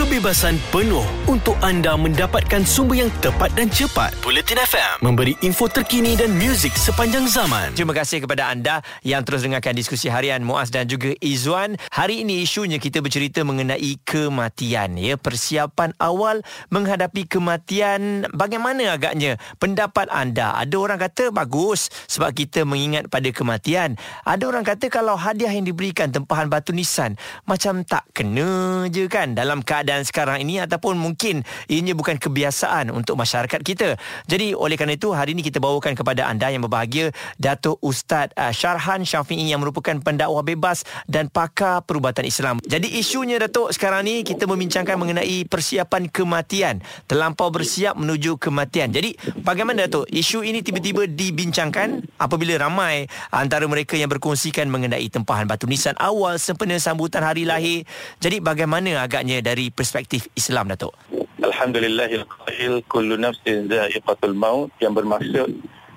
kebebasan 0.00 0.56
penuh 0.72 1.04
untuk 1.28 1.60
anda 1.60 1.92
mendapatkan 1.92 2.64
sumber 2.64 3.04
yang 3.04 3.12
tepat 3.20 3.52
dan 3.52 3.68
cepat. 3.68 4.16
Bulletin 4.24 4.56
FM 4.56 5.04
memberi 5.04 5.36
info 5.44 5.68
terkini 5.68 6.16
dan 6.16 6.32
muzik 6.40 6.72
sepanjang 6.72 7.28
zaman. 7.28 7.76
Terima 7.76 7.92
kasih 7.92 8.24
kepada 8.24 8.48
anda 8.48 8.80
yang 9.04 9.20
terus 9.28 9.44
dengarkan 9.44 9.76
diskusi 9.76 10.08
harian 10.08 10.40
Muaz 10.40 10.72
dan 10.72 10.88
juga 10.88 11.12
Izwan. 11.20 11.76
Hari 11.92 12.24
ini 12.24 12.40
isunya 12.40 12.80
kita 12.80 13.04
bercerita 13.04 13.44
mengenai 13.44 14.00
kematian. 14.00 14.96
Ya, 14.96 15.20
persiapan 15.20 15.92
awal 16.00 16.40
menghadapi 16.72 17.28
kematian. 17.28 18.24
Bagaimana 18.32 18.96
agaknya 18.96 19.36
pendapat 19.60 20.08
anda? 20.08 20.56
Ada 20.56 20.80
orang 20.80 20.96
kata 20.96 21.28
bagus 21.28 21.92
sebab 22.08 22.32
kita 22.32 22.64
mengingat 22.64 23.12
pada 23.12 23.28
kematian. 23.36 24.00
Ada 24.24 24.48
orang 24.48 24.64
kata 24.64 24.88
kalau 24.88 25.20
hadiah 25.20 25.52
yang 25.52 25.68
diberikan 25.68 26.08
tempahan 26.08 26.48
batu 26.48 26.72
nisan 26.72 27.20
macam 27.44 27.84
tak 27.84 28.08
kena 28.16 28.88
je 28.88 29.04
kan 29.04 29.36
dalam 29.36 29.60
keadaan 29.60 29.89
sekarang 30.06 30.46
ini 30.46 30.62
ataupun 30.62 30.94
mungkin 30.94 31.42
ianya 31.66 31.98
bukan 31.98 32.16
kebiasaan 32.16 32.94
untuk 32.94 33.18
masyarakat 33.18 33.60
kita. 33.66 33.98
Jadi 34.30 34.54
oleh 34.54 34.78
kerana 34.78 34.94
itu 34.94 35.10
hari 35.10 35.34
ini 35.34 35.42
kita 35.42 35.58
bawakan 35.58 35.98
kepada 35.98 36.30
anda 36.30 36.46
yang 36.48 36.62
berbahagia 36.62 37.10
Datuk 37.36 37.82
Ustaz 37.82 38.30
uh, 38.38 38.54
Syarhan 38.54 39.02
Syafi'i 39.02 39.50
yang 39.50 39.58
merupakan 39.58 39.98
pendakwah 39.98 40.46
bebas 40.46 40.86
dan 41.10 41.26
pakar 41.26 41.82
perubatan 41.82 42.22
Islam. 42.22 42.62
Jadi 42.62 43.00
isunya 43.02 43.42
Datuk 43.42 43.74
sekarang 43.74 44.06
ni 44.06 44.22
kita 44.22 44.46
membincangkan 44.46 44.94
mengenai 44.94 45.48
persiapan 45.50 46.06
kematian. 46.06 46.84
Terlampau 47.10 47.50
bersiap 47.50 47.98
menuju 47.98 48.38
kematian. 48.38 48.94
Jadi 48.94 49.16
bagaimana 49.42 49.88
Datuk 49.88 50.06
isu 50.12 50.44
ini 50.44 50.60
tiba-tiba 50.60 51.08
dibincangkan 51.08 52.04
apabila 52.20 52.60
ramai 52.60 53.08
antara 53.32 53.64
mereka 53.64 53.96
yang 53.96 54.12
berkongsikan 54.12 54.68
mengenai 54.68 55.08
tempahan 55.08 55.48
batu 55.48 55.64
nisan 55.64 55.96
awal 55.96 56.36
sempena 56.36 56.76
sambutan 56.76 57.24
hari 57.24 57.48
lahir. 57.48 57.88
Jadi 58.20 58.44
bagaimana 58.44 59.00
agaknya 59.00 59.40
dari 59.40 59.72
perspektif 59.80 60.28
Islam 60.36 60.68
Datuk? 60.68 60.92
Alhamdulillahil 61.40 62.28
qail 62.28 62.84
kullu 62.84 63.16
nafsin 63.16 63.64
dha'iqatul 63.64 64.36
maut 64.36 64.68
yang 64.84 64.92
bermaksud 64.92 65.48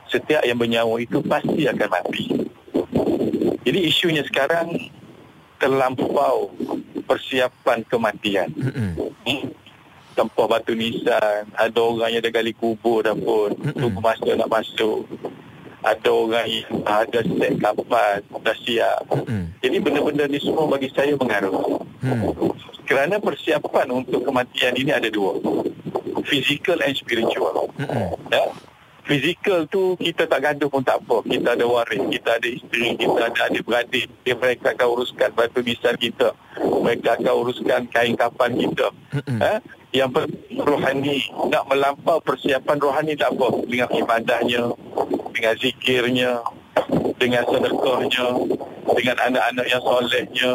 setiap 0.08 0.40
yang 0.48 0.56
bernyawa 0.56 0.96
itu 1.04 1.20
pasti 1.20 1.68
akan 1.68 1.90
mati. 1.92 2.26
Jadi 3.68 3.80
isunya 3.84 4.24
sekarang 4.24 4.72
terlampau 5.60 6.56
persiapan 7.04 7.84
kematian. 7.92 8.56
Hmm. 8.56 8.96
Tempah 10.14 10.46
batu 10.46 10.78
nisan, 10.78 11.50
ada 11.58 11.80
orang 11.82 12.14
yang 12.14 12.22
dah 12.22 12.30
gali 12.30 12.54
kubur 12.54 13.02
dah 13.02 13.18
pun, 13.18 13.58
tunggu 13.74 13.98
masa 13.98 14.38
nak 14.38 14.48
masuk. 14.48 15.10
Ada 15.82 16.08
orang 16.08 16.46
yang 16.48 16.70
ada 16.86 17.20
set 17.26 17.54
kapan, 17.58 18.22
dah 18.22 18.58
siap. 18.62 19.04
Jadi 19.60 19.76
benda-benda 19.82 20.30
ni 20.30 20.38
semua 20.38 20.70
bagi 20.70 20.88
saya 20.94 21.18
mengaruh. 21.18 21.82
Hmm. 22.06 22.53
Kerana 22.84 23.16
persiapan 23.20 23.88
untuk 23.92 24.28
kematian 24.28 24.76
ini 24.76 24.92
ada 24.92 25.08
dua. 25.08 25.40
Physical 26.28 26.80
and 26.84 26.96
spiritual. 26.96 27.72
Ya? 28.32 28.44
Fizikal 29.04 29.68
tu 29.68 30.00
kita 30.00 30.24
tak 30.24 30.40
gaduh 30.48 30.72
pun 30.72 30.80
tak 30.80 31.04
apa. 31.04 31.20
Kita 31.28 31.60
ada 31.60 31.68
waris, 31.68 32.00
kita 32.08 32.40
ada 32.40 32.48
isteri, 32.48 32.96
kita 32.96 33.20
ada 33.28 33.40
adik-beradik. 33.52 34.08
Dia 34.24 34.36
mereka 34.40 34.72
akan 34.72 34.88
uruskan 34.96 35.30
batu 35.36 35.60
nisan 35.60 36.00
kita. 36.00 36.32
Mereka 36.60 37.20
akan 37.20 37.34
uruskan 37.44 37.84
kain 37.92 38.16
kapan 38.16 38.56
kita. 38.56 38.88
Eh? 39.28 39.60
Yang 39.92 40.10
penting 40.16 40.56
rohani. 40.64 41.20
Nak 41.52 41.64
melampau 41.68 42.24
persiapan 42.24 42.80
rohani 42.80 43.20
tak 43.20 43.36
apa. 43.36 43.48
Dengan 43.68 43.92
ibadahnya, 43.92 44.64
dengan 45.36 45.54
zikirnya, 45.60 46.32
dengan 47.20 47.44
sedekahnya, 47.44 48.28
dengan 48.96 49.18
anak-anak 49.20 49.66
yang 49.68 49.84
solehnya, 49.84 50.52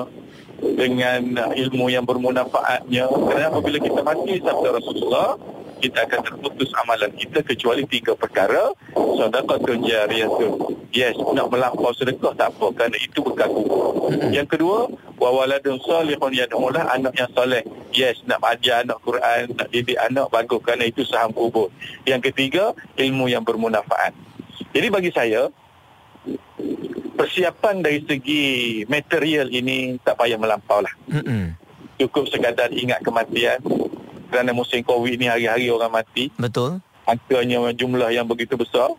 dengan 0.77 1.21
ilmu 1.55 1.89
yang 1.89 2.05
bermunafaatnya. 2.05 3.09
Kerana 3.09 3.47
apabila 3.55 3.79
kita 3.81 4.01
mati 4.03 4.43
sabda 4.43 4.69
Rasulullah, 4.77 5.39
kita 5.79 6.05
akan 6.11 6.21
terputus 6.27 6.69
amalan 6.83 7.11
kita 7.15 7.41
kecuali 7.47 7.87
tiga 7.87 8.13
perkara. 8.19 8.75
Sedekah 8.95 9.59
jariyah 9.63 10.31
tu 10.31 10.79
yes 10.95 11.15
nak 11.35 11.51
melampau 11.51 11.91
sedekah 11.95 12.33
tak 12.39 12.55
apa 12.55 12.67
kerana 12.73 12.97
itu 13.03 13.19
bekal 13.21 13.51
kubur 13.51 13.89
yang 14.33 14.49
kedua 14.49 14.89
wa 15.21 15.29
waladun 15.35 15.77
salihun 15.85 16.33
yad'ulah 16.33 16.97
anak 16.97 17.13
yang 17.19 17.31
soleh. 17.37 17.61
Yes 17.93 18.21
nak 18.25 18.41
ajar 18.45 18.87
anak 18.87 18.99
Quran 19.05 19.53
nak 19.53 19.69
didik 19.69 19.99
anak 20.01 20.33
bagus. 20.33 20.61
Kerana 20.65 20.85
itu 20.89 21.05
saham 21.05 21.35
kubur. 21.35 21.69
Yang 22.09 22.33
ketiga 22.33 22.73
ilmu 22.97 23.29
yang 23.29 23.45
bermanfaat. 23.45 24.17
Jadi 24.73 24.87
bagi 24.89 25.11
saya 25.13 25.53
persiapan 27.19 27.83
dari 27.83 27.99
segi 28.07 28.45
material 28.87 29.51
ini 29.51 29.99
tak 30.07 30.15
payah 30.23 30.39
melampau 30.39 30.79
lah 30.79 30.95
cukup 31.99 32.31
sekadar 32.31 32.71
ingat 32.71 33.03
kematian 33.03 33.59
kerana 34.31 34.55
musim 34.55 34.81
Covid 34.87 35.19
ni 35.19 35.27
hari-hari 35.27 35.73
orang 35.73 35.91
mati. 35.91 36.31
Betul. 36.39 36.79
Angkanya 37.09 37.73
jumlah 37.73 38.13
yang 38.13 38.29
begitu 38.29 38.55
besar. 38.55 38.93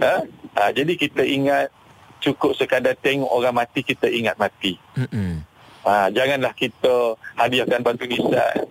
Ha? 0.00 0.24
Ha, 0.58 0.62
jadi 0.72 0.96
kita 0.96 1.22
ingat 1.22 1.68
cukup 2.24 2.56
sekadar 2.56 2.96
tengok 2.98 3.28
orang 3.28 3.54
mati 3.54 3.84
kita 3.84 4.08
ingat 4.08 4.40
mati. 4.40 4.80
Ha, 5.84 6.08
janganlah 6.10 6.56
kita 6.56 7.14
hadiahkan 7.36 7.84
batu 7.84 8.08
nisan. 8.08 8.66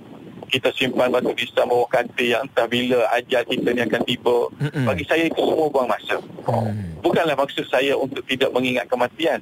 Kita 0.52 0.70
simpan 0.76 1.08
batu 1.08 1.32
nisan 1.32 1.64
bawah 1.64 1.88
katil 1.88 2.36
yang 2.36 2.44
entah 2.44 2.68
bila 2.68 3.08
ajal 3.16 3.48
kita 3.48 3.72
ni 3.72 3.82
akan 3.88 4.02
tiba. 4.04 4.38
Mm-hmm. 4.60 4.84
Bagi 4.84 5.04
saya 5.08 5.24
itu 5.32 5.40
semua 5.40 5.72
buang 5.72 5.88
masa. 5.88 6.20
Mm. 6.20 7.00
Bukanlah 7.00 7.40
maksud 7.40 7.66
saya 7.72 7.96
untuk 7.96 8.28
tidak 8.28 8.52
mengingat 8.52 8.92
kematian. 8.92 9.40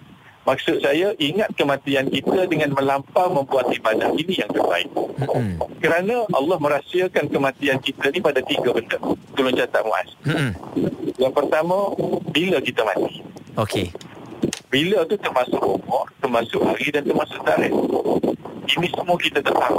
Maksud 0.48 0.81
saya 0.81 1.14
ingat 1.22 1.53
kematian 1.53 2.09
kita 2.09 2.48
dengan 2.50 2.74
melampau 2.74 3.30
membuat 3.30 3.69
ibadah 3.69 4.09
ini 4.18 4.40
yang 4.40 4.50
terbaik. 4.50 4.90
Hmm. 5.22 5.59
Kerana 5.78 6.25
Allah 6.31 6.58
merahsiakan 6.58 7.30
kematian 7.30 7.78
kita 7.84 8.09
ni 8.09 8.18
pada 8.24 8.42
tiga 8.42 8.74
benda. 8.74 8.98
Tolong 9.38 9.53
catat 9.53 9.84
Muaz. 9.86 10.09
Hmm. 10.25 10.56
Yang 11.22 11.34
pertama, 11.38 11.94
bila 12.31 12.58
kita 12.66 12.81
mati. 12.88 13.22
Okey. 13.59 13.94
Bila 14.74 15.06
tu 15.06 15.22
termasuk 15.22 15.59
umur, 15.59 16.09
termasuk 16.24 16.66
hari 16.66 16.88
dan 16.98 17.03
termasuk 17.06 17.38
tarikh. 17.46 17.75
Ini 18.69 18.88
semua 18.96 19.18
kita 19.22 19.46
tak 19.46 19.53
tahu. 19.53 19.78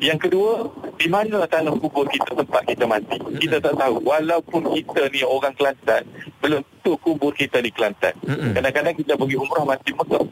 Yang 0.00 0.18
kedua, 0.26 0.64
di 0.96 1.12
mana 1.12 1.44
tanah 1.44 1.76
kubur 1.76 2.08
kita 2.08 2.32
tempat 2.32 2.64
kita 2.64 2.88
mati? 2.88 3.20
Kita 3.36 3.60
tak 3.60 3.76
tahu. 3.76 4.00
Walaupun 4.00 4.72
kita 4.72 5.12
ni 5.12 5.20
orang 5.20 5.52
Kelantan, 5.52 6.08
belum 6.40 6.64
tentu 6.64 6.96
kubur 7.04 7.36
kita 7.36 7.60
di 7.60 7.68
Kelantan. 7.68 8.16
Kadang-kadang 8.56 8.96
kita 8.96 9.12
pergi 9.20 9.36
umrah 9.36 9.68
mati 9.68 9.92
Mekah. 9.92 10.24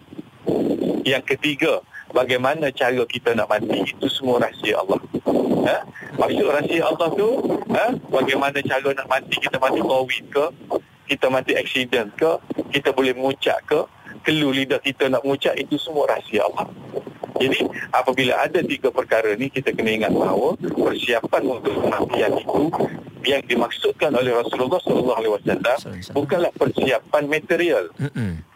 Yang 1.04 1.24
ketiga, 1.36 1.84
bagaimana 2.16 2.72
cara 2.72 3.04
kita 3.04 3.36
nak 3.36 3.52
mati? 3.52 3.92
Itu 3.92 4.08
semua 4.08 4.40
rahsia 4.40 4.80
Allah. 4.80 5.00
Ha? 5.68 5.78
Maksud 6.16 6.48
rahsia 6.48 6.80
Allah 6.88 7.08
tu, 7.12 7.28
ha? 7.76 7.86
bagaimana 8.08 8.56
cara 8.64 8.88
nak 8.96 9.08
mati? 9.08 9.36
Kita 9.36 9.60
mati 9.60 9.80
COVID 9.84 10.24
ke? 10.32 10.44
Kita 11.12 11.28
mati 11.28 11.52
accident 11.56 12.08
ke? 12.16 12.40
Kita 12.72 12.96
boleh 12.96 13.12
mengucap 13.12 13.60
ke? 13.68 13.84
Kelu 14.24 14.48
lidah 14.52 14.80
kita 14.80 15.12
nak 15.12 15.24
mengucap, 15.24 15.56
itu 15.60 15.76
semua 15.76 16.08
rahsia 16.08 16.44
Allah. 16.44 16.68
Jadi 17.38 17.58
apabila 17.94 18.34
ada 18.42 18.60
tiga 18.60 18.90
perkara 18.90 19.34
ni 19.38 19.46
kita 19.48 19.70
kena 19.70 19.94
ingat 19.94 20.12
bahawa 20.12 20.58
persiapan 20.58 21.42
untuk 21.46 21.74
kematian 21.78 22.32
itu 22.34 22.62
yang 23.26 23.42
dimaksudkan 23.46 24.10
oleh 24.14 24.34
Rasulullah 24.34 24.80
sallallahu 24.82 25.18
alaihi 25.18 25.32
wasallam 25.38 25.78
bukanlah 26.14 26.52
persiapan 26.54 27.22
material. 27.30 27.84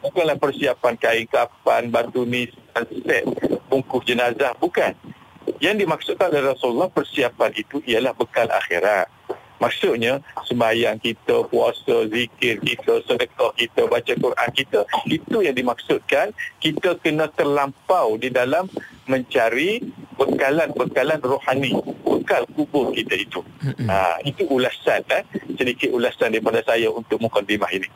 Bukanlah 0.02 0.36
persiapan 0.38 0.94
kain 0.98 1.26
kapan, 1.30 1.92
batu 1.94 2.26
nisan, 2.26 2.84
set, 3.06 3.24
bungkus 3.70 4.02
jenazah, 4.02 4.54
bukan. 4.58 4.92
Yang 5.62 5.86
dimaksudkan 5.86 6.30
oleh 6.34 6.54
Rasulullah 6.54 6.90
persiapan 6.90 7.50
itu 7.54 7.78
ialah 7.86 8.14
bekal 8.14 8.50
akhirat. 8.50 9.06
Maksudnya 9.62 10.18
sembahyang 10.50 10.98
kita, 10.98 11.46
puasa, 11.46 12.10
zikir 12.10 12.58
kita, 12.58 12.98
sedekah 13.06 13.54
kita, 13.54 13.86
baca 13.86 14.12
Quran 14.18 14.50
kita, 14.50 14.80
itu 15.06 15.38
yang 15.38 15.54
dimaksudkan 15.54 16.34
kita 16.58 16.98
kena 16.98 17.30
terlampau 17.30 18.18
di 18.18 18.26
dalam 18.34 18.66
mencari 19.06 19.78
bekalan-bekalan 20.18 21.22
rohani, 21.22 21.78
bekal 22.02 22.42
kubur 22.58 22.90
kita 22.90 23.14
itu. 23.14 23.40
Ha, 23.86 24.18
itu 24.26 24.42
ulasan 24.50 25.06
eh, 25.14 25.22
sedikit 25.54 25.94
ulasan 25.94 26.34
daripada 26.34 26.62
saya 26.66 26.90
untuk 26.90 27.22
mukadimah 27.22 27.70
ini. 27.70 27.86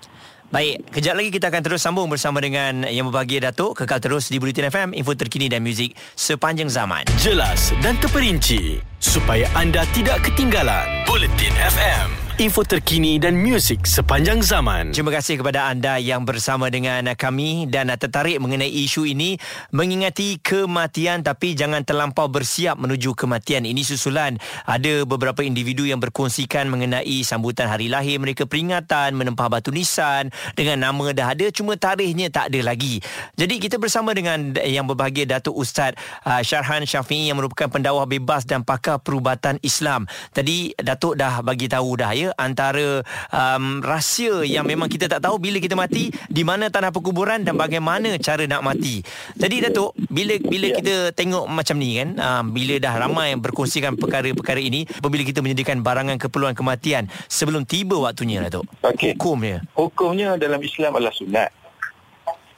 Baik, 0.46 0.94
kejap 0.94 1.18
lagi 1.18 1.30
kita 1.34 1.50
akan 1.50 1.62
terus 1.62 1.82
sambung 1.82 2.06
bersama 2.06 2.38
dengan 2.38 2.86
yang 2.86 3.10
berbahagia 3.10 3.50
Datuk. 3.50 3.82
Kekal 3.82 3.98
terus 3.98 4.30
di 4.30 4.38
Bulletin 4.38 4.70
FM, 4.70 4.88
info 4.94 5.18
terkini 5.18 5.50
dan 5.50 5.66
muzik 5.66 5.98
sepanjang 6.14 6.70
zaman. 6.70 7.02
Jelas 7.18 7.74
dan 7.82 7.98
terperinci 7.98 8.78
supaya 9.02 9.50
anda 9.58 9.82
tidak 9.90 10.22
ketinggalan. 10.22 10.86
Bulletin 11.10 11.54
FM. 11.54 12.25
Info 12.36 12.68
terkini 12.68 13.16
dan 13.16 13.32
muzik 13.40 13.88
sepanjang 13.88 14.44
zaman. 14.44 14.92
Terima 14.92 15.08
kasih 15.08 15.40
kepada 15.40 15.72
anda 15.72 15.96
yang 15.96 16.28
bersama 16.28 16.68
dengan 16.68 17.08
kami 17.16 17.64
dan 17.64 17.88
tertarik 17.96 18.36
mengenai 18.44 18.68
isu 18.68 19.08
ini 19.08 19.40
mengingati 19.72 20.36
kematian 20.44 21.24
tapi 21.24 21.56
jangan 21.56 21.80
terlampau 21.80 22.28
bersiap 22.28 22.76
menuju 22.76 23.16
kematian. 23.16 23.64
Ini 23.64 23.80
susulan 23.80 24.36
ada 24.68 25.08
beberapa 25.08 25.40
individu 25.40 25.88
yang 25.88 25.96
berkongsikan 25.96 26.68
mengenai 26.68 27.24
sambutan 27.24 27.72
hari 27.72 27.88
lahir 27.88 28.20
mereka 28.20 28.44
peringatan 28.44 29.16
menempah 29.16 29.48
batu 29.48 29.72
nisan 29.72 30.28
dengan 30.52 30.92
nama 30.92 31.16
dah 31.16 31.32
ada 31.32 31.48
cuma 31.48 31.80
tarikhnya 31.80 32.28
tak 32.28 32.52
ada 32.52 32.60
lagi. 32.68 33.00
Jadi 33.40 33.56
kita 33.56 33.80
bersama 33.80 34.12
dengan 34.12 34.52
yang 34.60 34.84
berbahagia 34.84 35.24
Datuk 35.24 35.56
Ustaz 35.56 35.96
uh, 36.28 36.44
Syarhan 36.44 36.84
Syafi'i 36.84 37.32
yang 37.32 37.40
merupakan 37.40 37.72
pendakwah 37.72 38.04
bebas 38.04 38.44
dan 38.44 38.60
pakar 38.60 39.00
perubatan 39.00 39.56
Islam. 39.64 40.04
Tadi 40.36 40.76
Datuk 40.76 41.16
dah 41.16 41.40
bagi 41.40 41.72
tahu 41.72 41.96
dah 41.96 42.12
ya 42.12 42.25
antara 42.34 43.06
um, 43.30 43.78
rahsia 43.78 44.42
yang 44.42 44.66
memang 44.66 44.90
kita 44.90 45.06
tak 45.06 45.22
tahu 45.22 45.38
bila 45.38 45.62
kita 45.62 45.78
mati 45.78 46.10
di 46.26 46.42
mana 46.42 46.66
tanah 46.66 46.90
perkuburan 46.90 47.46
dan 47.46 47.54
bagaimana 47.54 48.18
cara 48.18 48.42
nak 48.50 48.66
mati. 48.66 49.06
Jadi 49.38 49.70
Datuk 49.70 49.94
bila 50.10 50.34
bila 50.42 50.66
Ya. 50.66 50.82
kita 50.82 50.96
tengok 51.14 51.46
macam 51.46 51.78
ni 51.78 52.02
kan 52.02 52.10
um, 52.18 52.44
bila 52.50 52.74
dah 52.82 52.94
ramai 52.98 53.30
yang 53.30 53.38
berkongsikan 53.38 53.94
perkara-perkara 53.94 54.58
ini 54.58 54.82
apabila 54.98 55.22
kita 55.22 55.38
menyediakan 55.38 55.86
barangan 55.86 56.18
keperluan 56.18 56.58
kematian 56.58 57.06
sebelum 57.30 57.62
tiba 57.62 57.94
waktunya 58.02 58.42
Datuk. 58.42 58.66
Okey. 58.82 59.14
Hukumnya. 59.14 59.62
Hukumnya 59.78 60.34
dalam 60.34 60.58
Islam 60.58 60.98
adalah 60.98 61.14
sunat. 61.14 61.50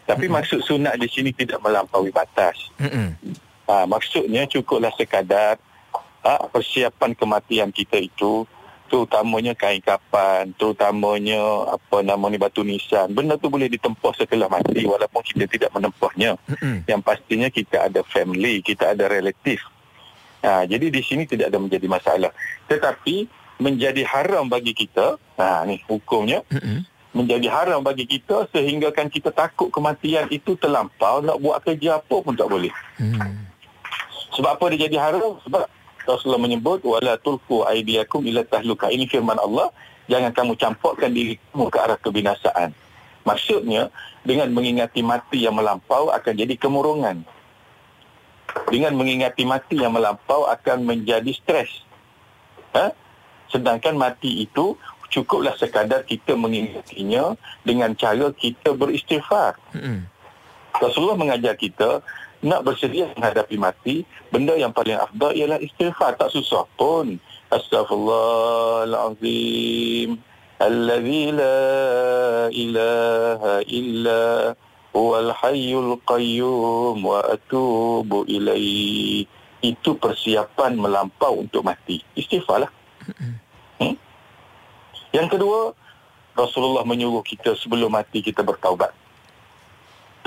Tapi 0.09 0.25
Mm-mm. 0.25 0.41
maksud 0.41 0.65
sunat 0.65 0.97
di 0.97 1.05
sini 1.13 1.37
tidak 1.37 1.61
melampaui 1.61 2.09
batas. 2.09 2.57
Mm-mm. 2.81 3.13
Ha, 3.69 3.85
maksudnya 3.85 4.49
cukuplah 4.49 4.89
sekadar 4.97 5.61
ha, 6.25 6.49
persiapan 6.49 7.13
kematian 7.13 7.69
kita 7.69 8.01
itu 8.01 8.49
terutamanya 8.89 9.53
kain 9.53 9.85
kapan, 9.85 10.51
terutamanya 10.57 11.69
apa 11.77 12.01
nama 12.01 12.27
ni 12.33 12.41
batu 12.41 12.65
nisan. 12.65 13.13
Benda 13.13 13.37
tu 13.37 13.53
boleh 13.53 13.69
ditempuh 13.69 14.17
setelah 14.17 14.49
mati 14.49 14.89
walaupun 14.89 15.23
kita 15.23 15.45
tidak 15.47 15.71
menempahnya. 15.77 16.41
Mm-mm. 16.49 16.89
Yang 16.89 17.01
pastinya 17.05 17.49
kita 17.53 17.93
ada 17.93 18.01
family, 18.09 18.65
kita 18.65 18.97
ada 18.97 19.07
relatif. 19.07 19.61
Ha, 20.43 20.65
jadi 20.65 20.89
di 20.89 21.01
sini 21.05 21.29
tidak 21.29 21.53
ada 21.53 21.61
menjadi 21.61 21.87
masalah. 21.87 22.33
Tetapi 22.67 23.29
menjadi 23.61 24.03
haram 24.09 24.49
bagi 24.49 24.73
kita, 24.73 25.21
ha, 25.39 25.63
ni 25.69 25.79
hukumnya, 25.85 26.43
Mm-mm. 26.49 26.83
menjadi 27.13 27.49
haram 27.53 27.85
bagi 27.85 28.09
kita 28.09 28.49
sehingga 28.51 28.91
kan 28.91 29.13
kita 29.13 29.31
takut 29.31 29.69
kematian 29.69 30.27
itu 30.33 30.57
terlampau 30.57 31.21
nak 31.21 31.39
buat 31.39 31.61
kerja 31.61 32.01
apa 32.01 32.17
pun 32.25 32.35
tak 32.35 32.49
boleh. 32.49 32.73
Mm. 32.97 33.47
Sebab 34.39 34.51
apa 34.55 34.65
dia 34.71 34.87
jadi 34.87 34.97
haram? 35.03 35.43
Sebab 35.43 35.78
Rasulullah 36.09 36.41
menyebut 36.41 36.81
wala 36.89 37.21
tulqu 37.21 37.69
aydiyakum 37.69 38.25
ila 38.25 38.41
tahluka. 38.49 38.89
Ini 38.89 39.05
firman 39.05 39.37
Allah, 39.37 39.69
jangan 40.09 40.33
kamu 40.33 40.57
campurkan 40.57 41.13
diri 41.13 41.37
kamu 41.53 41.69
ke 41.69 41.79
arah 41.79 41.99
kebinasaan. 42.01 42.73
Maksudnya 43.29 43.93
dengan 44.25 44.49
mengingati 44.57 45.05
mati 45.05 45.45
yang 45.45 45.61
melampau 45.61 46.09
akan 46.09 46.33
jadi 46.33 46.57
kemurungan. 46.57 47.29
Dengan 48.73 48.97
mengingati 48.97 49.45
mati 49.45 49.77
yang 49.77 49.93
melampau 49.93 50.49
akan 50.49 50.89
menjadi 50.89 51.29
stres. 51.37 51.85
Ha? 52.73 52.97
Sedangkan 53.53 54.01
mati 54.01 54.49
itu 54.49 54.81
cukuplah 55.13 55.57
sekadar 55.57 56.05
kita 56.05 56.37
mengingatinya 56.37 57.37
dengan 57.65 57.93
cara 57.97 58.33
kita 58.33 58.73
beristighfar. 58.73 59.57
Mm-mm. 59.77 60.05
Rasulullah 60.79 61.19
mengajar 61.19 61.57
kita 61.57 62.01
nak 62.43 62.63
bersedia 62.63 63.11
menghadapi 63.19 63.59
mati, 63.59 64.07
benda 64.31 64.55
yang 64.55 64.71
paling 64.71 64.95
afdal 64.95 65.35
ialah 65.35 65.59
istighfar, 65.59 66.15
tak 66.15 66.31
susah 66.31 66.63
pun. 66.79 67.19
Astaghfirullahalazim. 67.51 70.23
Allazi 70.59 71.31
la 71.31 72.51
ilaha 72.51 73.63
illa 73.71 74.51
huwal 74.91 75.31
hayyul 75.31 76.03
qayyum 76.03 76.99
wa 77.03 77.23
atubu 77.27 78.27
ilaihi. 78.27 79.27
Itu 79.63 79.95
persiapan 79.99 80.79
melampau 80.79 81.39
untuk 81.43 81.67
mati. 81.67 82.03
Istighfarlah. 82.15 82.71
Hmm? 83.83 83.99
Yang 85.11 85.29
kedua, 85.39 85.75
Rasulullah 86.39 86.87
menyuruh 86.87 87.23
kita 87.27 87.59
sebelum 87.59 87.91
mati 87.95 88.23
kita 88.23 88.47
bertaubat 88.47 88.95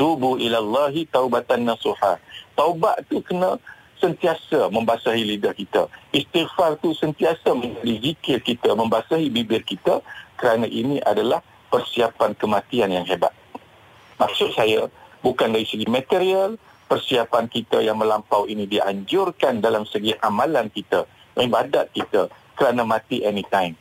tubu 0.01 0.41
ilallahi 0.41 1.05
taubatan 1.13 1.69
nasuha. 1.69 2.17
Taubat 2.57 3.05
tu 3.05 3.21
kena 3.21 3.61
sentiasa 4.01 4.73
membasahi 4.73 5.21
lidah 5.37 5.53
kita. 5.53 5.85
Istighfar 6.09 6.81
tu 6.81 6.97
sentiasa 6.97 7.53
menjadi 7.53 8.09
zikir 8.09 8.41
kita, 8.41 8.73
membasahi 8.73 9.29
bibir 9.29 9.61
kita 9.61 10.01
kerana 10.41 10.65
ini 10.65 10.97
adalah 11.05 11.45
persiapan 11.69 12.33
kematian 12.33 12.89
yang 12.89 13.05
hebat. 13.05 13.29
Maksud 14.17 14.57
saya 14.57 14.89
bukan 15.21 15.53
dari 15.53 15.69
segi 15.69 15.85
material, 15.85 16.57
persiapan 16.89 17.45
kita 17.45 17.85
yang 17.85 18.01
melampau 18.01 18.49
ini 18.49 18.65
dianjurkan 18.65 19.61
dalam 19.61 19.85
segi 19.85 20.17
amalan 20.17 20.73
kita, 20.73 21.05
ibadat 21.37 21.93
kita 21.93 22.25
kerana 22.57 22.81
mati 22.89 23.21
anytime. 23.21 23.77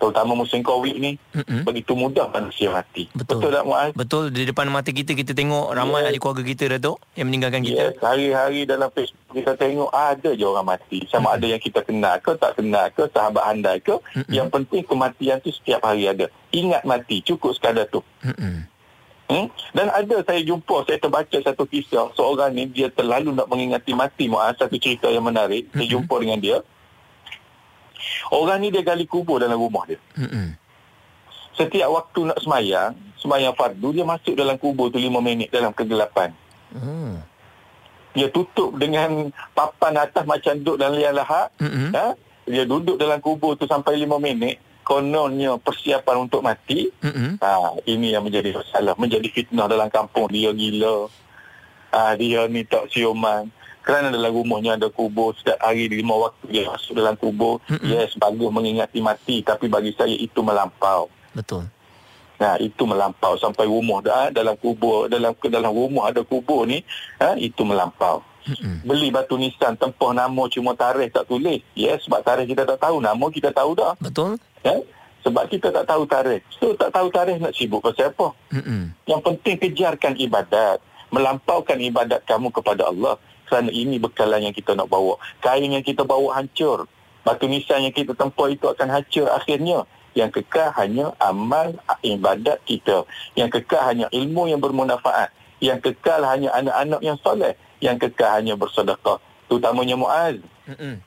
Terutama 0.00 0.32
musim 0.32 0.64
Covid 0.64 0.96
ni, 0.96 1.20
Mm-mm. 1.36 1.62
begitu 1.62 1.92
mudah 1.92 2.24
manusia 2.26 2.72
mati. 2.72 3.04
Betul. 3.12 3.36
Betul 3.36 3.50
tak 3.52 3.64
Muaz? 3.68 3.90
Betul 3.92 4.24
di 4.32 4.48
depan 4.48 4.66
mata 4.66 4.88
kita 4.88 5.12
kita 5.12 5.30
tengok 5.30 5.70
ramai 5.70 6.00
Ya. 6.00 6.08
ahli 6.08 6.16
keluarga 6.16 6.40
kita 6.40 6.64
Datuk 6.72 6.96
yang 7.12 7.28
meninggalkan 7.28 7.60
kita. 7.60 7.92
hari-hari 8.00 8.64
dalam 8.64 8.88
Facebook 8.88 9.30
kita 9.30 9.52
tengok 9.54 9.92
ada 9.92 10.30
je 10.32 10.42
orang 10.42 10.64
mati. 10.64 11.04
Sama 11.06 11.36
ada 11.36 11.44
yang 11.44 11.60
kita 11.60 11.84
kenal 11.84 12.16
ke 12.16 12.32
tak 12.34 12.56
kenal 12.56 12.88
ke, 12.88 13.04
sahabat 13.12 13.44
handai 13.44 13.78
ke. 13.78 13.92
Mm-mm. 13.92 14.32
Yang 14.32 14.48
penting 14.48 14.82
kematian 14.82 15.36
tu 15.38 15.52
setiap 15.52 15.84
hari 15.84 16.08
ada. 16.08 16.32
Ingat 16.50 16.82
mati, 16.82 17.20
cukup 17.20 17.52
sekadar 17.52 17.84
tu. 17.86 18.00
Mm-mm. 18.24 18.64
Hmm? 19.30 19.46
Dan 19.70 19.86
ada 19.86 20.26
saya 20.26 20.42
jumpa, 20.42 20.82
saya 20.82 20.98
terbaca 20.98 21.36
satu 21.38 21.62
kisah. 21.62 22.10
Seorang 22.16 22.50
ni 22.50 22.66
dia 22.66 22.90
terlalu 22.90 23.30
nak 23.30 23.46
mengingati 23.46 23.94
mati. 23.94 24.26
Muaz, 24.26 24.58
satu 24.58 24.74
cerita 24.74 25.06
yang 25.06 25.22
menarik. 25.22 25.70
Saya 25.70 25.84
Mm-mm. 25.84 25.92
jumpa 25.92 26.14
dengan 26.18 26.40
dia. 26.40 26.58
Orang 28.30 28.60
ni 28.62 28.68
dia 28.72 28.84
gali 28.84 29.04
kubur 29.04 29.40
dalam 29.40 29.58
rumah 29.58 29.84
dia. 29.86 30.00
Mm-mm. 30.16 30.56
Setiap 31.56 31.88
waktu 31.92 32.30
nak 32.30 32.38
semayang, 32.40 32.96
semayang 33.20 33.52
fardu, 33.52 33.92
dia 33.92 34.04
masuk 34.06 34.32
dalam 34.32 34.56
kubur 34.56 34.88
tu 34.88 34.96
5 34.96 35.12
minit 35.20 35.52
dalam 35.52 35.74
kegelapan. 35.76 36.32
Oh. 36.72 37.20
Dia 38.16 38.26
tutup 38.32 38.74
dengan 38.80 39.30
papan 39.54 40.00
atas 40.00 40.24
macam 40.26 40.56
duduk 40.58 40.80
dalam 40.80 40.98
liang 40.98 41.14
lahat. 41.14 41.52
Mm-mm. 41.60 41.94
Ha? 41.94 42.16
Dia 42.48 42.64
duduk 42.66 42.96
dalam 42.98 43.22
kubur 43.22 43.54
tu 43.54 43.68
sampai 43.68 44.02
5 44.02 44.18
minit. 44.18 44.58
Kononnya 44.80 45.54
persiapan 45.60 46.26
untuk 46.26 46.42
mati. 46.42 46.90
Mm-mm. 47.04 47.38
Ha, 47.38 47.78
ini 47.86 48.10
yang 48.10 48.26
menjadi 48.26 48.50
masalah. 48.56 48.98
Menjadi 48.98 49.28
fitnah 49.30 49.70
dalam 49.70 49.86
kampung. 49.86 50.26
Dia 50.32 50.50
gila. 50.50 51.06
Ha, 51.94 52.18
dia 52.18 52.50
ni 52.50 52.66
tak 52.66 52.90
siuman. 52.90 53.46
Kerana 53.80 54.12
dalam 54.12 54.32
rumahnya 54.32 54.76
ada 54.76 54.88
kubur. 54.92 55.32
Setiap 55.36 55.58
hari 55.60 55.88
lima 55.88 56.16
waktu 56.28 56.44
dia 56.52 56.68
masuk 56.68 56.92
dalam 56.96 57.16
kubur. 57.16 57.58
Mm-mm. 57.68 57.90
Yes, 57.90 58.14
bagus 58.20 58.50
mengingati 58.52 59.00
mati. 59.00 59.40
Tapi 59.40 59.66
bagi 59.66 59.96
saya 59.96 60.12
itu 60.12 60.40
melampau. 60.44 61.08
Betul. 61.32 61.66
Nah, 62.40 62.56
itu 62.56 62.88
melampau 62.88 63.36
sampai 63.36 63.68
rumah 63.68 64.00
dah 64.00 64.32
dalam 64.32 64.56
kubur 64.56 65.12
dalam 65.12 65.36
ke 65.36 65.52
dalam 65.52 65.76
rumah 65.76 66.08
ada 66.08 66.24
kubur 66.24 66.64
ni, 66.64 66.80
ha, 67.20 67.36
itu 67.36 67.60
melampau. 67.68 68.24
Mm-mm. 68.48 68.80
Beli 68.88 69.12
batu 69.12 69.36
nisan 69.36 69.76
tempah 69.76 70.16
nama 70.16 70.48
cuma 70.48 70.72
tarikh 70.72 71.12
tak 71.12 71.28
tulis. 71.28 71.60
Ya, 71.76 71.92
yes, 71.92 72.08
sebab 72.08 72.24
tarikh 72.24 72.56
kita 72.56 72.64
tak 72.64 72.80
tahu, 72.80 72.96
nama 73.04 73.28
kita 73.28 73.52
tahu 73.52 73.76
dah. 73.76 73.92
Betul? 74.00 74.40
Ya? 74.64 74.80
Sebab 75.20 75.52
kita 75.52 75.68
tak 75.68 75.84
tahu 75.84 76.08
tarikh. 76.08 76.40
So 76.56 76.72
tak 76.80 76.96
tahu 76.96 77.12
tarikh 77.12 77.36
nak 77.44 77.52
sibuk 77.52 77.84
pasal 77.84 78.08
apa? 78.08 78.32
Mm-mm. 78.56 78.88
Yang 79.04 79.20
penting 79.20 79.56
kejarkan 79.60 80.16
ibadat, 80.16 80.80
melampaukan 81.12 81.76
ibadat 81.76 82.24
kamu 82.24 82.48
kepada 82.48 82.88
Allah. 82.88 83.20
Kerana 83.50 83.74
ini 83.74 83.98
bekalan 83.98 84.46
yang 84.46 84.54
kita 84.54 84.78
nak 84.78 84.86
bawa. 84.86 85.18
Kain 85.42 85.66
yang 85.66 85.82
kita 85.82 86.06
bawa 86.06 86.38
hancur. 86.38 86.86
Batu 87.26 87.50
nisan 87.50 87.82
yang 87.82 87.90
kita 87.90 88.14
tempah 88.14 88.46
itu 88.46 88.70
akan 88.70 88.86
hancur 88.86 89.26
akhirnya. 89.26 89.82
Yang 90.14 90.38
kekal 90.38 90.70
hanya 90.78 91.10
amal 91.18 91.74
ibadat 92.06 92.62
kita. 92.62 93.02
Yang 93.34 93.58
kekal 93.58 93.90
hanya 93.90 94.06
ilmu 94.14 94.46
yang 94.46 94.62
bermanfaat. 94.62 95.34
Yang 95.58 95.90
kekal 95.90 96.22
hanya 96.30 96.54
anak-anak 96.54 97.02
yang 97.02 97.18
soleh. 97.18 97.58
Yang 97.82 98.06
kekal 98.06 98.38
hanya 98.38 98.54
bersedekah. 98.54 99.18
Terutamanya 99.50 99.98
Muaz. 99.98 100.38
Mm-mm. 100.70 101.02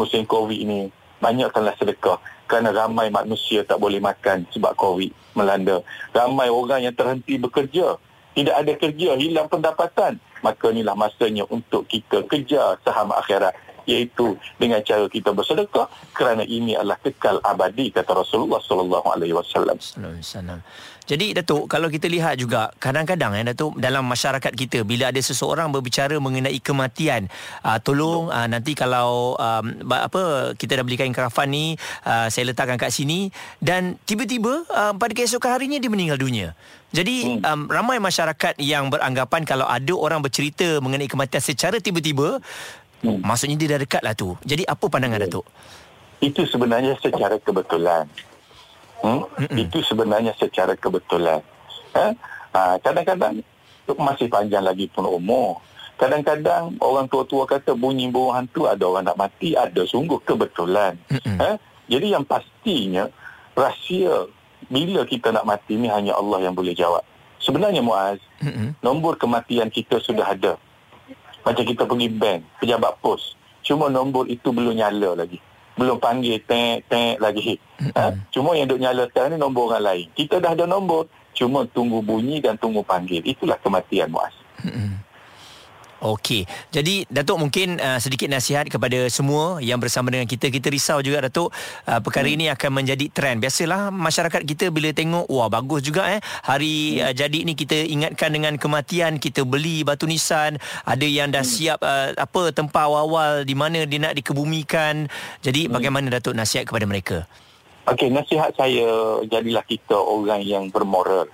Musim 0.00 0.24
Covid 0.24 0.56
ini 0.56 0.88
banyakkanlah 1.20 1.76
sedekah. 1.76 2.16
Kerana 2.48 2.72
ramai 2.72 3.12
manusia 3.12 3.64
tak 3.64 3.76
boleh 3.76 4.00
makan 4.00 4.48
sebab 4.56 4.72
Covid 4.76 5.12
melanda. 5.36 5.84
Ramai 6.16 6.48
orang 6.48 6.84
yang 6.84 6.96
terhenti 6.96 7.36
bekerja. 7.36 8.00
Tidak 8.34 8.50
ada 8.50 8.72
kerja, 8.74 9.14
hilang 9.14 9.46
pendapatan. 9.46 10.18
Maka 10.42 10.74
inilah 10.74 10.98
masanya 10.98 11.46
untuk 11.46 11.86
kita 11.86 12.26
kejar 12.26 12.82
saham 12.82 13.14
akhirat. 13.14 13.54
Iaitu 13.84 14.36
dengan 14.56 14.80
cara 14.82 15.06
kita 15.08 15.30
bersedekah 15.32 15.88
kerana 16.16 16.44
ini 16.44 16.76
adalah 16.76 16.98
kekal 17.00 17.40
abadi 17.44 17.92
kata 17.92 18.12
Rasulullah 18.12 18.60
sallallahu 18.60 19.06
alaihi 19.12 19.34
wasallam. 19.36 19.78
Jadi 21.04 21.36
Datuk 21.36 21.68
kalau 21.68 21.92
kita 21.92 22.08
lihat 22.08 22.40
juga 22.40 22.72
kadang-kadang 22.80 23.36
ya 23.36 23.44
Datuk 23.52 23.76
dalam 23.76 24.08
masyarakat 24.08 24.48
kita 24.56 24.88
bila 24.88 25.12
ada 25.12 25.20
seseorang 25.20 25.68
berbicara 25.68 26.16
mengenai 26.16 26.56
kematian 26.64 27.28
uh, 27.60 27.76
tolong 27.76 28.32
uh, 28.32 28.48
nanti 28.48 28.72
kalau 28.72 29.36
um, 29.36 29.64
apa 29.92 30.56
kita 30.56 30.80
dah 30.80 30.84
beli 30.84 30.96
kain 30.96 31.12
kafan 31.12 31.52
ni 31.52 31.76
uh, 32.08 32.32
saya 32.32 32.48
letakkan 32.48 32.80
kat 32.80 32.88
sini 32.88 33.28
dan 33.60 34.00
tiba-tiba 34.08 34.64
uh, 34.72 34.96
pada 34.96 35.12
keesokan 35.12 35.60
harinya 35.60 35.76
dia 35.76 35.92
meninggal 35.92 36.16
dunia. 36.16 36.56
Jadi 36.94 37.36
hmm. 37.36 37.42
um, 37.42 37.60
ramai 37.68 38.00
masyarakat 38.00 38.54
yang 38.62 38.88
beranggapan 38.88 39.42
kalau 39.44 39.66
ada 39.68 39.92
orang 39.92 40.24
bercerita 40.24 40.78
mengenai 40.80 41.10
kematian 41.10 41.42
secara 41.42 41.82
tiba-tiba 41.84 42.40
hmm. 43.04 43.20
maksudnya 43.20 43.56
dia 43.60 43.76
dah 43.76 43.80
dekat 43.84 44.02
lah 44.02 44.14
tu. 44.16 44.34
Jadi 44.42 44.64
apa 44.64 44.84
pandangan 44.88 45.20
hmm. 45.20 45.26
Datuk? 45.28 45.46
Itu 46.24 46.42
sebenarnya 46.48 46.96
secara 46.98 47.36
kebetulan. 47.36 48.08
Hmm? 49.04 49.28
Itu 49.52 49.84
sebenarnya 49.84 50.32
secara 50.40 50.72
kebetulan. 50.72 51.44
Ha? 51.92 52.06
Ha, 52.56 52.60
kadang-kadang 52.80 53.44
masih 53.92 54.32
panjang 54.32 54.64
lagi 54.64 54.88
pun 54.88 55.04
umur. 55.04 55.60
Kadang-kadang 56.00 56.74
orang 56.80 57.06
tua-tua 57.06 57.44
kata 57.44 57.76
bunyi 57.76 58.08
burung 58.08 58.34
hantu 58.34 58.66
ada 58.66 58.82
orang 58.82 59.04
nak 59.06 59.20
mati, 59.20 59.52
ada 59.54 59.84
sungguh 59.84 60.18
kebetulan. 60.24 60.96
Ha? 61.38 61.60
Jadi 61.86 62.16
yang 62.16 62.24
pastinya 62.24 63.06
rahsia 63.52 64.26
bila 64.72 65.04
kita 65.04 65.30
nak 65.30 65.44
mati 65.44 65.76
ni 65.76 65.92
hanya 65.92 66.16
Allah 66.16 66.48
yang 66.48 66.56
boleh 66.56 66.72
jawab. 66.72 67.04
Sebenarnya 67.44 67.84
Muaz, 67.84 68.16
nombor 68.80 69.20
kematian 69.20 69.68
kita 69.68 70.00
sudah 70.00 70.32
ada. 70.32 70.56
Macam 71.44 71.64
kita 71.64 71.84
pergi 71.84 72.08
bank, 72.08 72.40
pejabat 72.58 72.98
pos. 73.04 73.36
Cuma 73.64 73.92
nombor 73.92 74.28
itu 74.28 74.52
belum 74.52 74.76
nyala 74.76 75.24
lagi 75.24 75.40
belum 75.74 75.98
panggil 75.98 76.38
tek 76.46 76.86
tek 76.86 77.18
lagi. 77.18 77.58
Ha? 77.98 78.14
Cuma 78.30 78.54
yang 78.54 78.70
duk 78.70 78.78
nyala 78.78 79.10
sekarang 79.10 79.34
ni 79.34 79.38
nombor 79.42 79.74
orang 79.74 79.84
lain. 79.90 80.06
Kita 80.14 80.38
dah 80.38 80.54
ada 80.54 80.70
nombor, 80.70 81.10
cuma 81.34 81.66
tunggu 81.66 81.98
bunyi 81.98 82.38
dan 82.38 82.54
tunggu 82.54 82.86
panggil. 82.86 83.22
Itulah 83.26 83.58
kematian 83.58 84.14
Muaz. 84.14 84.34
Okey. 86.04 86.44
Jadi 86.68 87.08
Datuk 87.08 87.40
mungkin 87.40 87.80
uh, 87.80 87.96
sedikit 87.96 88.28
nasihat 88.28 88.68
kepada 88.68 89.08
semua 89.08 89.56
yang 89.64 89.80
bersama 89.80 90.12
dengan 90.12 90.28
kita. 90.28 90.52
Kita 90.52 90.68
risau 90.68 91.00
juga 91.00 91.24
Datuk 91.24 91.48
uh, 91.88 92.00
perkara 92.04 92.28
hmm. 92.28 92.36
ini 92.36 92.46
akan 92.52 92.70
menjadi 92.76 93.08
trend. 93.08 93.40
Biasalah 93.40 93.88
masyarakat 93.88 94.44
kita 94.44 94.68
bila 94.68 94.92
tengok 94.92 95.24
wah 95.32 95.48
bagus 95.48 95.80
juga 95.80 96.12
eh 96.12 96.20
hari 96.44 97.00
hmm. 97.00 97.08
uh, 97.08 97.12
jadi 97.16 97.38
ni 97.48 97.56
kita 97.56 97.88
ingatkan 97.88 98.36
dengan 98.36 98.60
kematian, 98.60 99.16
kita 99.16 99.48
beli 99.48 99.80
batu 99.80 100.04
nisan, 100.04 100.60
ada 100.84 101.06
yang 101.08 101.32
dah 101.32 101.40
hmm. 101.40 101.54
siap 101.56 101.80
uh, 101.80 102.12
apa 102.20 102.52
tempat 102.52 102.84
awal-awal 102.84 103.48
di 103.48 103.56
mana 103.56 103.88
dia 103.88 103.96
nak 103.96 104.12
dikebumikan. 104.20 105.08
Jadi 105.40 105.66
hmm. 105.66 105.72
bagaimana 105.72 106.12
Datuk 106.12 106.36
nasihat 106.36 106.68
kepada 106.68 106.84
mereka? 106.84 107.24
Okey, 107.88 108.12
nasihat 108.12 108.52
saya 108.52 109.24
jadilah 109.24 109.64
kita 109.64 109.96
orang 109.96 110.44
yang 110.44 110.68
bermoral 110.68 111.32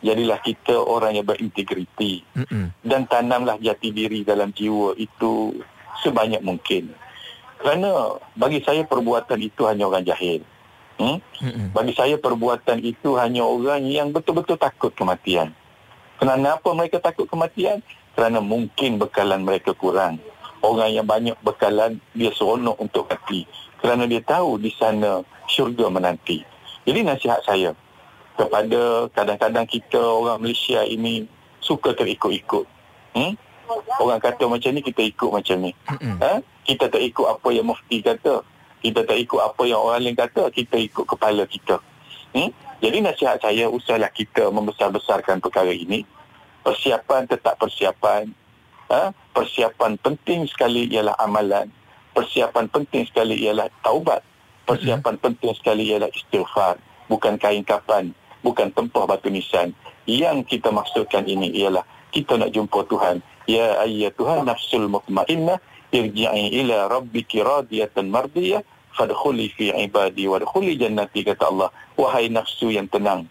jadilah 0.00 0.40
kita 0.40 0.76
orang 0.76 1.16
yang 1.16 1.26
berintegriti. 1.28 2.24
Dan 2.80 3.04
tanamlah 3.06 3.60
jati 3.60 3.92
diri 3.92 4.24
dalam 4.24 4.50
jiwa 4.52 4.96
itu 4.96 5.56
sebanyak 6.00 6.40
mungkin. 6.40 6.92
Kerana 7.60 8.16
bagi 8.34 8.64
saya 8.64 8.88
perbuatan 8.88 9.40
itu 9.40 9.68
hanya 9.68 9.84
orang 9.88 10.04
jahil. 10.04 10.42
Hmm? 11.00 11.16
bagi 11.72 11.96
saya 11.96 12.20
perbuatan 12.20 12.84
itu 12.84 13.16
hanya 13.16 13.40
orang 13.40 13.88
yang 13.88 14.12
betul-betul 14.12 14.60
takut 14.60 14.92
kematian. 14.92 15.48
Kerana 16.20 16.60
apa 16.60 16.76
mereka 16.76 17.00
takut 17.00 17.24
kematian? 17.24 17.80
Kerana 18.12 18.44
mungkin 18.44 19.00
bekalan 19.00 19.40
mereka 19.40 19.72
kurang. 19.72 20.20
Orang 20.60 20.92
yang 20.92 21.08
banyak 21.08 21.40
bekalan 21.40 22.04
dia 22.12 22.28
seronok 22.36 22.76
untuk 22.76 23.08
mati. 23.08 23.48
Kerana 23.80 24.04
dia 24.04 24.20
tahu 24.20 24.60
di 24.60 24.68
sana 24.76 25.24
syurga 25.48 25.88
menanti. 25.88 26.44
Jadi 26.84 27.00
nasihat 27.00 27.40
saya 27.48 27.72
kepada 28.38 29.10
kadang-kadang 29.12 29.66
kita 29.66 30.00
orang 30.00 30.40
Malaysia 30.40 30.82
ini 30.86 31.28
suka 31.60 31.92
terikut-ikut. 31.92 32.66
Hmm? 33.14 33.34
Orang 34.02 34.18
kata 34.18 34.50
macam 34.50 34.70
ni, 34.74 34.82
kita 34.82 35.04
ikut 35.06 35.30
macam 35.30 35.56
ni. 35.62 35.70
Ha? 35.86 36.42
Kita 36.66 36.90
tak 36.90 37.02
ikut 37.02 37.26
apa 37.26 37.48
yang 37.54 37.70
mufti 37.70 38.02
kata. 38.02 38.42
Kita 38.80 39.06
tak 39.06 39.18
ikut 39.20 39.38
apa 39.38 39.62
yang 39.68 39.78
orang 39.78 40.02
lain 40.02 40.16
kata. 40.18 40.50
Kita 40.50 40.74
ikut 40.74 41.06
kepala 41.06 41.46
kita. 41.46 41.78
Hmm? 42.34 42.50
Jadi 42.80 42.98
nasihat 43.04 43.38
saya, 43.38 43.70
usahlah 43.70 44.10
kita 44.10 44.50
membesar-besarkan 44.50 45.38
perkara 45.38 45.70
ini. 45.70 46.02
Persiapan 46.66 47.30
tetap 47.30 47.60
persiapan. 47.62 48.32
Ha? 48.90 49.14
Persiapan 49.36 50.00
penting 50.02 50.50
sekali 50.50 50.90
ialah 50.90 51.14
amalan. 51.22 51.70
Persiapan 52.10 52.66
penting 52.66 53.06
sekali 53.06 53.38
ialah 53.38 53.70
taubat. 53.86 54.26
Persiapan 54.66 55.14
penting 55.22 55.54
sekali 55.54 55.94
ialah 55.94 56.10
istighfar. 56.10 56.80
Bukan 57.06 57.38
kain 57.38 57.62
kapan 57.62 58.14
bukan 58.44 58.72
tempah 58.72 59.04
batu 59.06 59.28
nisan. 59.28 59.76
Yang 60.08 60.56
kita 60.58 60.72
maksudkan 60.72 61.28
ini 61.28 61.52
ialah 61.54 61.84
kita 62.10 62.40
nak 62.40 62.50
jumpa 62.50 62.84
Tuhan. 62.90 63.22
Ya 63.46 63.78
ayya 63.82 64.10
Tuhan 64.14 64.46
nafsul 64.46 64.90
mutmainnah 64.90 65.62
irji'i 65.94 66.54
ila 66.64 66.90
rabbiki 66.90 67.42
radiyatan 67.42 68.10
mardiyah 68.10 68.62
fadkhuli 68.94 69.50
fi 69.54 69.70
ibadi 69.74 70.26
wadkhuli 70.26 70.74
jannati 70.74 71.22
kata 71.22 71.44
Allah. 71.50 71.70
Wahai 71.94 72.32
nafsu 72.32 72.74
yang 72.74 72.90
tenang. 72.90 73.30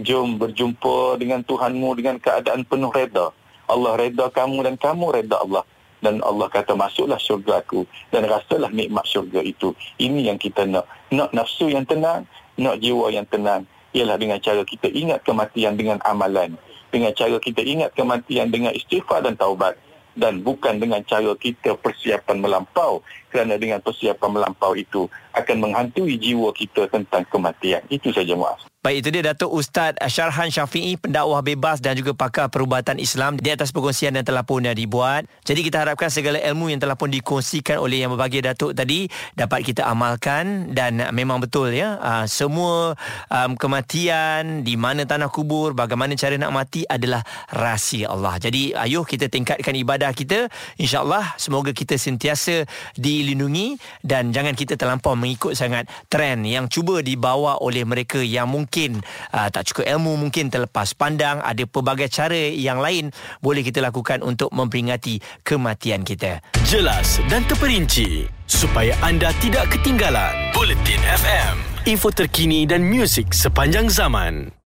Jom 0.00 0.40
berjumpa 0.40 1.20
dengan 1.20 1.44
Tuhanmu 1.44 1.88
dengan 1.96 2.16
keadaan 2.16 2.64
penuh 2.64 2.92
reda. 2.92 3.32
Allah 3.68 3.92
reda 3.96 4.28
kamu 4.28 4.64
dan 4.64 4.74
kamu 4.76 5.12
reda 5.12 5.40
Allah. 5.40 5.64
Dan 6.02 6.18
Allah 6.26 6.50
kata 6.50 6.74
masuklah 6.74 7.14
syurga 7.22 7.62
aku 7.62 7.86
dan 8.10 8.26
rasalah 8.26 8.74
nikmat 8.74 9.06
syurga 9.06 9.38
itu. 9.38 9.70
Ini 10.02 10.34
yang 10.34 10.38
kita 10.40 10.66
nak. 10.66 10.90
Nak 11.14 11.30
nafsu 11.30 11.70
yang 11.70 11.86
tenang, 11.86 12.26
nak 12.58 12.82
jiwa 12.82 13.14
yang 13.14 13.22
tenang 13.30 13.70
ialah 13.92 14.16
dengan 14.16 14.40
cara 14.40 14.64
kita 14.64 14.88
ingat 14.88 15.24
kematian 15.24 15.76
dengan 15.76 16.00
amalan 16.04 16.56
dengan 16.92 17.12
cara 17.16 17.40
kita 17.40 17.64
ingat 17.64 17.96
kematian 17.96 18.52
dengan 18.52 18.72
istighfar 18.76 19.24
dan 19.24 19.36
taubat 19.36 19.80
dan 20.12 20.44
bukan 20.44 20.76
dengan 20.76 21.00
cara 21.08 21.32
kita 21.32 21.76
persiapan 21.80 22.44
melampau 22.44 23.00
kerana 23.32 23.56
dengan 23.56 23.80
persiapan 23.80 24.28
melampau 24.28 24.76
itu 24.76 25.08
akan 25.32 25.56
menghantui 25.56 26.20
jiwa 26.20 26.52
kita 26.52 26.84
tentang 26.92 27.24
kematian. 27.32 27.80
Itu 27.88 28.12
saja 28.12 28.36
maaf 28.36 28.71
Baik 28.82 29.06
itu 29.06 29.14
dia 29.14 29.30
Datuk 29.30 29.54
Ustaz 29.54 29.94
Syarhan 30.10 30.50
Syafi'i 30.50 30.98
pendakwah 30.98 31.38
bebas 31.38 31.78
dan 31.78 31.94
juga 31.94 32.18
pakar 32.18 32.50
perubatan 32.50 32.98
Islam 32.98 33.38
di 33.38 33.46
atas 33.54 33.70
perkongsian 33.70 34.10
yang 34.10 34.26
telah 34.26 34.42
pun 34.42 34.66
dibuat. 34.66 35.22
Jadi 35.46 35.62
kita 35.62 35.86
harapkan 35.86 36.10
segala 36.10 36.42
ilmu 36.42 36.66
yang 36.66 36.82
telah 36.82 36.98
pun 36.98 37.06
dikongsikan 37.06 37.78
oleh 37.78 38.02
yang 38.02 38.10
berbagi 38.10 38.42
Datuk 38.42 38.74
tadi 38.74 39.06
dapat 39.38 39.62
kita 39.62 39.86
amalkan 39.86 40.74
dan 40.74 40.98
memang 41.14 41.38
betul 41.38 41.70
ya 41.70 41.94
ah, 42.02 42.26
semua 42.26 42.98
um, 43.30 43.54
kematian 43.54 44.66
di 44.66 44.74
mana 44.74 45.06
tanah 45.06 45.30
kubur 45.30 45.78
bagaimana 45.78 46.18
cara 46.18 46.34
nak 46.34 46.50
mati 46.50 46.82
adalah 46.82 47.22
rahsia 47.54 48.10
Allah. 48.10 48.34
Jadi 48.42 48.74
ayuh 48.74 49.06
kita 49.06 49.30
tingkatkan 49.30 49.78
ibadah 49.78 50.10
kita 50.10 50.50
insya-Allah 50.74 51.38
semoga 51.38 51.70
kita 51.70 51.94
sentiasa 51.94 52.66
dilindungi 52.98 53.78
dan 54.02 54.34
jangan 54.34 54.58
kita 54.58 54.74
terlampau 54.74 55.14
mengikut 55.14 55.54
sangat 55.54 55.86
trend 56.10 56.50
yang 56.50 56.66
cuba 56.66 56.98
dibawa 56.98 57.62
oleh 57.62 57.86
mereka 57.86 58.18
yang 58.18 58.50
mungkin 58.50 58.71
mungkin 58.72 59.04
uh, 59.36 59.52
tak 59.52 59.68
cukup 59.68 59.84
ilmu 59.84 60.16
mungkin 60.16 60.48
terlepas 60.48 60.96
pandang 60.96 61.44
ada 61.44 61.60
pelbagai 61.68 62.08
cara 62.08 62.48
yang 62.48 62.80
lain 62.80 63.12
boleh 63.44 63.60
kita 63.60 63.84
lakukan 63.84 64.24
untuk 64.24 64.48
memperingati 64.48 65.20
kematian 65.44 66.08
kita. 66.08 66.40
Jelas 66.64 67.20
dan 67.28 67.44
terperinci 67.44 68.24
supaya 68.48 68.96
anda 69.04 69.28
tidak 69.44 69.68
ketinggalan 69.76 70.32
bulletin 70.56 71.04
FM 71.04 71.72
info 71.84 72.14
terkini 72.14 72.62
dan 72.62 72.80
muzik 72.86 73.34
sepanjang 73.34 73.90
zaman 73.90 74.54